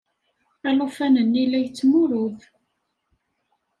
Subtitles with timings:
[0.67, 2.39] Alufan-nni la yettmurud.